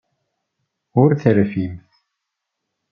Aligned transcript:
Ur 1.01 1.09
terfimt. 1.21 1.91